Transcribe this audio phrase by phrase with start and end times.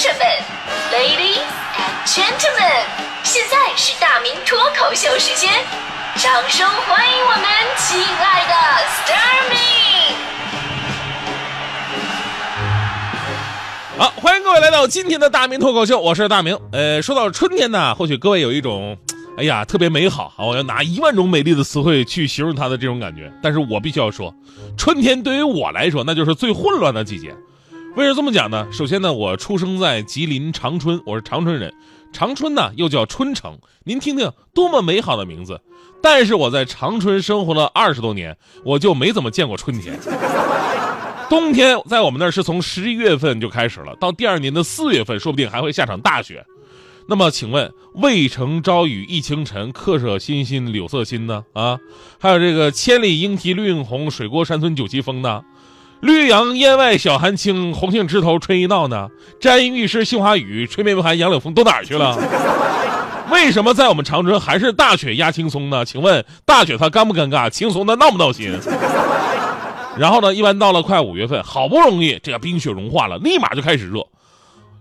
[0.00, 0.24] 生们
[0.90, 1.44] ，Ladies
[1.76, 2.86] and Gentlemen，
[3.22, 5.52] 现在是大明脱口秀时间，
[6.16, 7.44] 掌声欢迎我们
[7.76, 8.54] 亲爱的
[8.88, 9.58] s t a r m y
[13.98, 16.58] 好，欢迎各位来到今天的大明脱口秀，我是大明。
[16.72, 18.96] 呃，说到春天呢，或许各位有一种，
[19.36, 20.46] 哎呀，特别美好啊！
[20.46, 23.30] 我要拿一万种美丽的词汇去形容它的这种感觉。
[23.42, 24.34] 但是我必须要说，
[24.78, 27.34] 春天对于我来说，那就是最混乱的季节。
[27.96, 28.68] 为什么这么讲呢？
[28.70, 31.72] 首先呢，我出生在吉林长春，我是长春人。
[32.12, 35.60] 长春呢又叫春城，您听听多么美好的名字。
[36.00, 39.98] 但是我在长春生活了二十多年，我就没怎么见过春天。
[41.28, 46.44] 冬天在我们那儿是从十一月份就开始了，到第二年的四月份，说不定还会下场大雪。
[47.08, 51.44] 那么，请问“渭城朝雨浥轻尘，客舍青新柳色新”呢？
[51.54, 51.78] 啊，
[52.20, 55.42] 还有这个“千里莺啼绿映红，水过山村酒旗风”呢？
[56.00, 59.08] 绿杨烟外晓寒青，红杏枝头春意闹呢。
[59.38, 62.16] 沾衣欲湿杏花雨，吹面不寒杨柳风，都哪儿去了？
[63.30, 65.84] 为什么在我们长春还是大雪压青松呢？
[65.84, 67.50] 请问大雪它尴不尴尬？
[67.50, 68.58] 青松它闹不闹心？
[69.96, 74.00] 然后呢，一般到了快五月份，好不容易这个冰雪融化了，立马就开始热，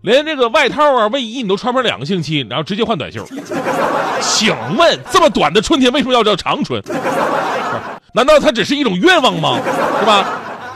[0.02, 3.28] 连这个外套啊、卫衣你都穿不了两个星期，然后直接换短袖。
[4.22, 6.82] 请问这么短的春天为什么要叫长春？
[8.14, 9.60] 难道它只是一种愿望吗？
[10.00, 10.26] 是吧？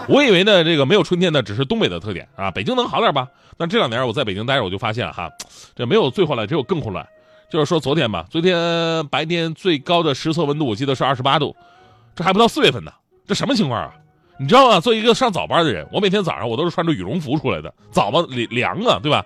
[0.10, 2.52] 我以为呢，这个没有春天呢，只是东北的特点啊。
[2.52, 3.28] 北京能好点吧？
[3.58, 5.30] 但这两年我在北京待着，我就发现哈，
[5.76, 7.06] 这没有最混乱，只有更混乱。
[7.50, 11.56] 就是说昨天吧，昨天白天最高的实测温度我记得是二十八度，
[12.16, 12.92] 这还不到四月份呢，
[13.28, 13.94] 这什么情况啊？
[14.40, 14.80] 你知道吗？
[14.80, 18.26] 作为一个上早班的人，我每天早上我都是穿着羽绒服出来的，早吗？
[18.50, 19.24] 凉啊，对吧？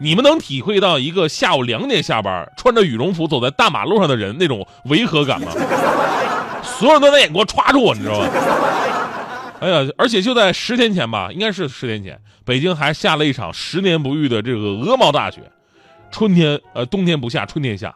[0.00, 5.52] 你们能体会到一个下午两点下班，穿着羽绒服走在大马路上的人那种违和感吗？
[6.64, 8.26] 所有人都在眼光歘住我，你知道吗？
[9.60, 15.42] 哎呀，而且就在十天前吧，应该是十天前，北京还下了一场十年不遇的这个鹅毛大雪。
[16.10, 17.94] 春天呃，冬天不下，春天下。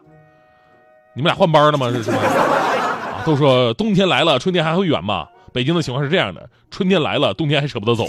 [1.14, 1.90] 你们俩换班了吗？
[1.90, 2.18] 是什么？
[2.18, 5.26] 啊，都说冬天来了，春天还会远吗？
[5.52, 8.06] 北京的情况是这样的：春天来了，冬天还舍不得走，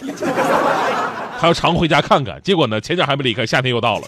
[1.38, 2.42] 还要常回家看看。
[2.42, 4.08] 结果呢，前脚还没离开，夏天又到了。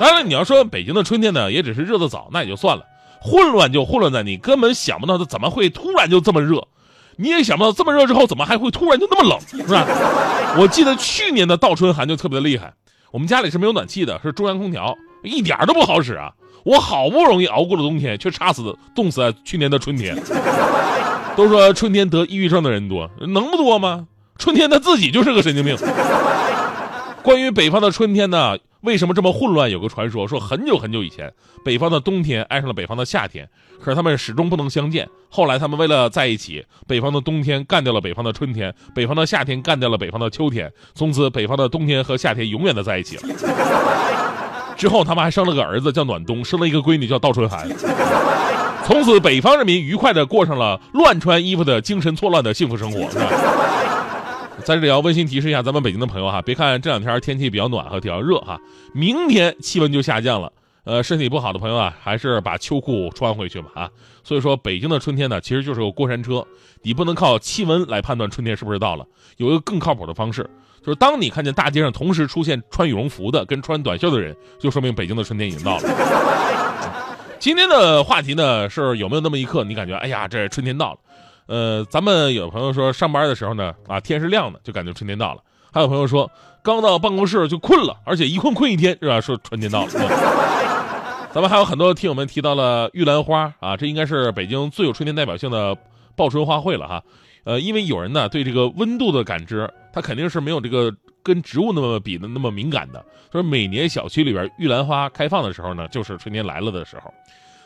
[0.00, 2.84] 当然，你要说北京的春天呢，也只是热的早，那也就算了。
[3.20, 6.66] 混乱就混乱在你根本想不到它怎么会突然就这么热。
[7.16, 9.86] 你也想不到这么热之后，怎么还会突然就那么冷，是吧？
[10.58, 12.72] 我记得去年的倒春寒就特别的厉害，
[13.10, 16.32] 我们家里是没有暖气的，是中央空调，一点都不好使啊！
[16.64, 20.16] 我好不容易熬过了冬天，却差死冻死在去年的春天。
[21.34, 24.06] 都说春天得抑郁症的人多，能不多吗？
[24.38, 25.76] 春天他自己就是个神经病。
[27.22, 28.56] 关于北方的春天呢？
[28.82, 29.70] 为什么这么混乱？
[29.70, 31.32] 有个传说说，很久很久以前，
[31.64, 33.48] 北方的冬天爱上了北方的夏天，
[33.80, 35.08] 可是他们始终不能相见。
[35.28, 43.22] 后来他们为了在一起，北方的冬天干掉了北方的春天，北方的夏天干掉了北方的秋天，从此北方的冬天和夏天永远的在一起了。
[44.76, 47.68] 之后他们还生了个儿子叫暖冬，生了一个闺女叫倒春寒。
[48.84, 53.08] 从此北方人民愉快的过上了乱穿衣服的精神错乱的幸福生活。
[53.08, 53.28] 是吧？
[54.64, 58.60] 在这里要温馨提示一下咱们北京的朋友哈，别看这两天天气比较暖和，比较热哈，
[58.92, 60.52] 明天气温就下降了。
[60.84, 63.90] 呃，身体不好的朋友啊，还是把秋裤穿回去吧啊。
[64.24, 66.44] 所以说，北京的春天呢，其实就是个过山车，
[66.82, 69.06] 你不能靠气温来判断春天是不是到了。
[69.36, 70.48] 有一个更靠谱的方式，
[70.80, 75.82] 就是当你看见大街上同时出现穿羽绒服的跟穿短袖的人，就说明北京的春天已经到了。
[77.38, 80.98] 今天的话题呢，是有没有那么一刻，你感觉哎呀，这春天到了？
[81.46, 85.40] 呃，咱们有朋友说上班的时候呢，啊天是亮的，就感觉春天到了；
[85.72, 86.30] 还有朋友说
[86.62, 89.20] 刚到办公室就困了，而且一困困一天，是吧？
[89.20, 89.90] 说春天到了。
[91.34, 95.76] 咱们还有很多听友们提到了玉兰花啊，这应该是北京最有春天代表性的
[96.14, 97.02] 报春花卉了哈。
[97.44, 103.04] 呃，因为有人呢对这个温度的感知，他肯定是没有这个跟植物那么比的那么敏感的。
[103.32, 107.12] 说每年小区里边玉兰花开放的时候呢，就是春天来了的时候。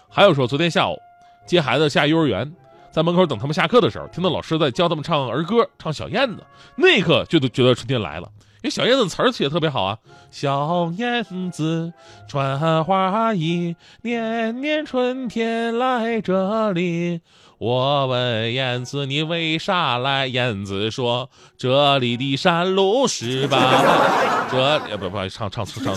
[0.09, 0.97] 还有说昨天下午
[1.45, 2.51] 接孩子下幼儿园。
[2.97, 6.43] 在门口等他们下课的时候，听到老师在教他们唱儿歌，唱小燕子，
[6.77, 8.31] 那一刻就都觉得春天来了。
[8.63, 9.99] 因为小燕子词儿写的特别好啊，
[10.31, 11.23] 小燕
[11.53, 11.93] 子
[12.27, 17.21] 穿花衣，年年春天来这里。
[17.59, 20.27] 我问燕子你为啥来？
[20.27, 21.29] 燕子说
[21.59, 24.49] 这里的山路十八弯。
[24.89, 25.95] 这不不唱唱唱，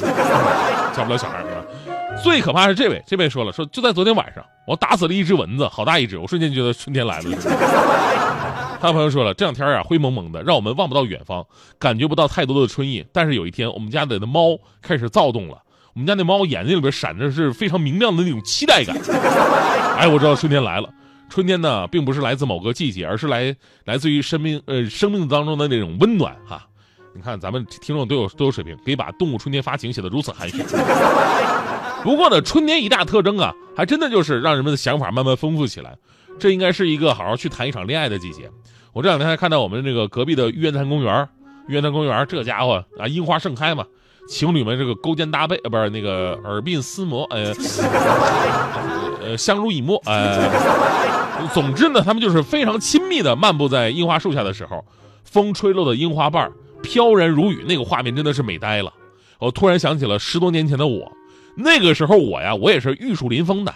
[0.99, 1.63] 教不了小孩是吧？
[2.21, 7.37] 最可怕是这位，这位说了，说就在昨天晚上，我打死了一只蚊子，好大一只，我瞬间觉得春天来了。
[8.81, 11.45] 他朋友说了，这两天啊灰蒙蒙的，让我们望不到远方，
[11.79, 13.05] 感觉不到太多的春意。
[13.13, 15.57] 但是有一天，我们家的猫开始躁动了，
[15.93, 18.97] 我们家那猫眼睛里边闪着是非常明亮的那种期待感。
[19.95, 20.89] 哎，我知道春天来了。
[21.29, 23.55] 春天呢，并不是来自某个季节，而是来
[23.85, 26.65] 来自于生命呃生命当中的那种温暖哈。
[27.13, 30.63] 你看咱们听众都有都有水平，可以把《动物春天发情》写得如此含蓄。
[32.03, 35.97] 不过呢，春天一大特征啊，还真的就是让人们的想法慢慢丰富起来。
[36.39, 38.49] 这应该是一个好好去谈一场恋爱的季节。
[38.93, 41.27] 我这两天还看到我们这个隔壁的玉渊潭公园，
[41.67, 43.85] 玉渊潭公园这家伙啊，樱花盛开嘛，
[44.29, 47.53] 情侣们这个勾肩搭背，不是那个耳鬓厮磨，呃，
[49.21, 50.49] 呃，相濡以沫，呃，
[51.53, 54.85] 总之呢，他们就是非常亲密的漫步在樱花树下的时候，
[55.25, 56.49] 风吹落的樱花瓣
[56.81, 58.93] 飘然如雨，那个画面真的是美呆了。
[59.39, 61.11] 我突然想起了十多年前的我，
[61.55, 63.73] 那个时候我呀，我也是玉树临风的。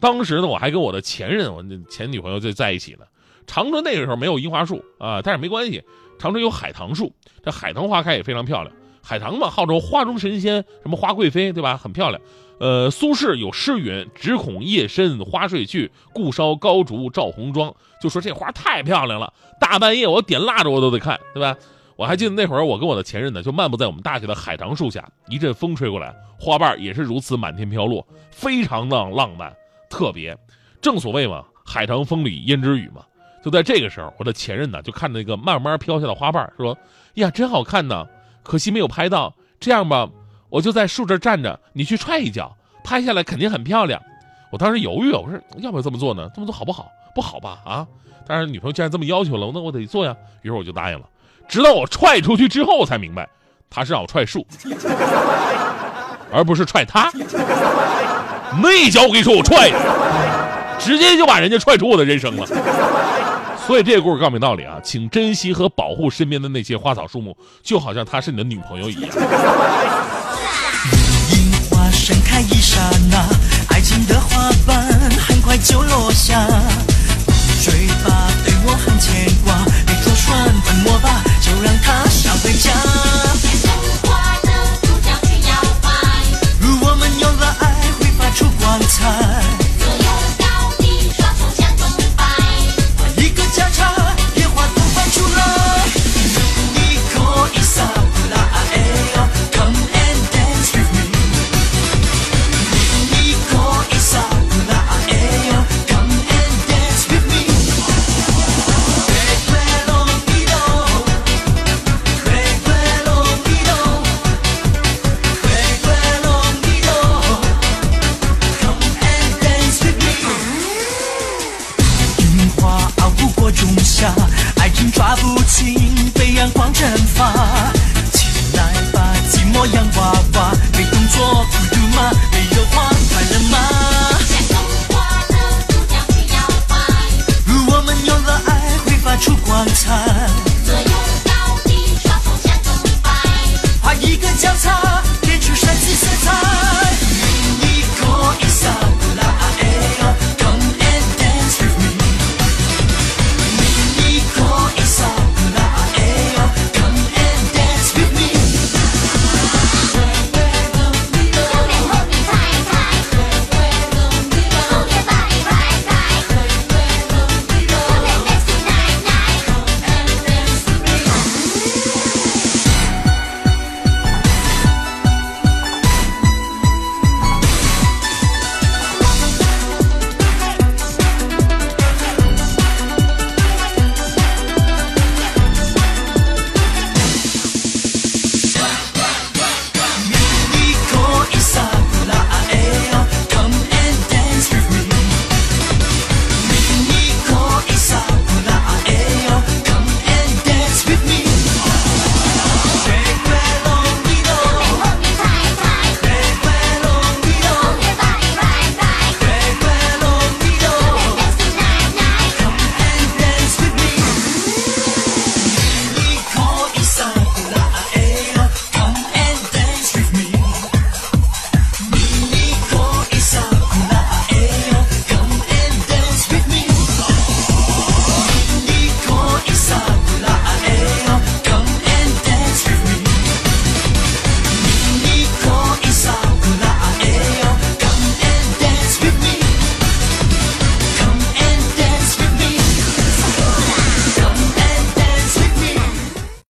[0.00, 3.06] 当时呢，我还跟我的前任，我那前女朋友就在一起呢。
[3.46, 5.82] 长春那个时候没有樱花树啊，但是没关系，
[6.18, 7.12] 长春有海棠树，
[7.42, 8.74] 这海棠花开也非常漂亮。
[9.02, 11.76] 海棠嘛，号称花中神仙，什么花贵妃，对吧？
[11.76, 12.20] 很漂亮。
[12.58, 21.54] 呃，苏轼有诗云：“只恐夜深花睡去，故烧高烛照红妆。”就说这花太漂亮了，大半夜我点蜡烛我都得看，对吧？
[21.96, 29.54] 我还记得那会儿，我跟我的前任呢，就漫步在我们大学的海棠树下，一阵风吹过来，花瓣也是如此满天飘落，非常的浪漫。
[29.88, 30.36] 特别，
[30.80, 33.04] 正所谓嘛，海棠风里胭脂雨嘛。
[33.44, 36.76] 就在这个时候，我的前任呢就看着那个慢慢飘下的花瓣，说
[37.14, 38.06] ：“呀，真好看呢，
[38.42, 39.32] 可惜没有拍到。
[39.60, 40.08] 这样吧，
[40.48, 44.02] 我就在树这站着，你去踹一脚，拍下来肯定很漂亮。”
[44.50, 46.28] 我当时犹豫，我说要不要这么做呢？
[46.34, 46.90] 这么做好不好？
[47.14, 47.60] 不好吧？
[47.64, 47.86] 啊！
[48.26, 50.16] 但是女朋友既然这么要求了，那我得做呀。
[50.42, 51.08] 于是我就答应了。
[51.48, 53.28] 直到我踹出去之后，才明白，
[53.70, 54.46] 他是让我踹树，
[56.32, 57.10] 而不是踹他。
[58.62, 59.78] 那脚我跟你说，我踹的，
[60.78, 62.46] 直接就把人家踹出我的人生了。
[63.66, 69.10] 所以这个故事告诉你道理啊，请珍惜和保护身边的那些花草树木，就好像她是你的女朋友一样。
[71.30, 72.78] 樱花盛开一刹
[73.10, 73.26] 那，
[73.70, 74.86] 爱情的花瓣
[75.18, 76.46] 很快就落下。
[77.64, 81.24] 追吧，对我很牵挂，别装蒜粉末吧，
[81.54, 82.53] 就让它下回家。